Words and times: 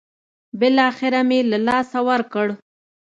بالاخره 0.59 1.21
مې 1.29 1.39
له 1.51 1.57
لاسه 1.67 1.99
ورکړ. 2.09 2.47